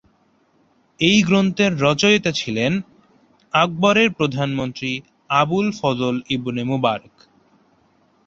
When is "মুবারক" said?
6.63-7.15